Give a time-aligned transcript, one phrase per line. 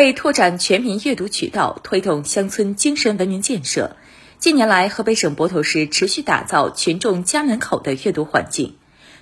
[0.00, 3.96] 为拓展全民阅读渠道，推动乡村精神文明建设，
[4.38, 8.76] 近年来，河北省泊头市持续打造群众家门口的阅读环境，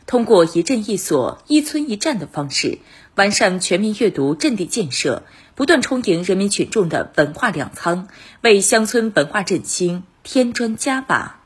[0.06, 2.78] 通过一镇一所、一村一站的方式，
[3.16, 5.24] 完善全民阅读阵地建设，
[5.56, 8.06] 不断充盈人民群众的文化粮仓，
[8.42, 11.37] 为乡村文化振兴添砖加瓦。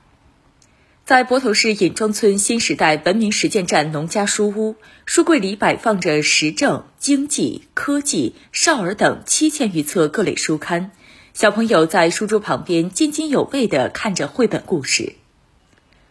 [1.05, 10.93] 在泊头市尹庄村新时代文明实践站农家书屋，书柜里摆放着时政、经济、科技、少儿等七千余册各类书刊，
[11.35, 15.14] 小朋友在书桌旁边津津有味地看着绘本故事。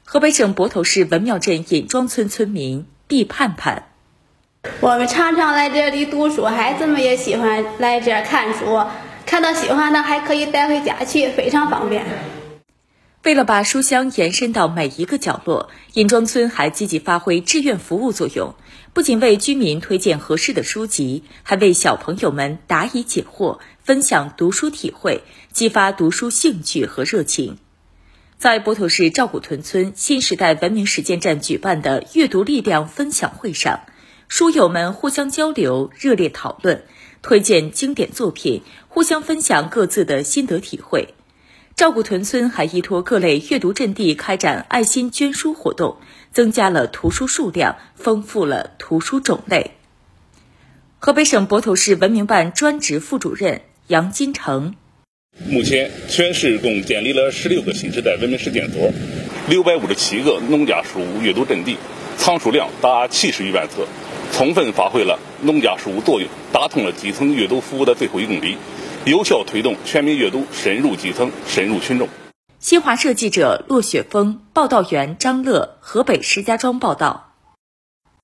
[0.03, 3.83] 河北省泊头市文庙镇尹庄村村民毕盼盼：
[4.81, 8.83] 我们常常来这里读书，孩子们也喜欢来这儿看书，
[9.25, 12.05] 看到喜欢的还可以带回家去，非常方便。
[13.23, 18.55] 为了把书香延伸到每一个角落，尹庄村还积极发挥志愿服务作用，
[18.93, 25.21] 不仅为居民推荐合适的书籍，还为小朋友们答疑解惑，分享读书体会，
[25.53, 27.59] 激发读书兴趣和热情。
[28.39, 33.81] 在泊头市赵古屯村新时代文明实践站举办的阅读力量分享会上，
[34.29, 36.85] 书友们互相交流、热烈讨论，
[37.21, 41.13] 推荐经典作品，互相分享各自的心得体会。
[41.75, 45.97] 赵古屯村还依托各类阅读阵地开展爱心捐书活动，
[46.31, 49.71] 增加了图书数量，丰富了图书种类。
[50.99, 54.75] 河北省泊头市文明办专职副主任杨金成：
[55.47, 58.91] 目前，全市共建立了十六个新时代文明实践所，
[59.49, 61.77] 六百五十七个农家书屋阅读阵地，
[62.17, 63.87] 藏书量达七十余万册，
[64.31, 68.57] 充分发挥了农家书屋作用，打通了基层阅读服务的最后一公里。
[69.03, 72.07] 有效推动全民阅读深入基层、深入群众。
[72.59, 77.30] 新华社记者骆雪峰、报道员张乐，河北石家庄报道。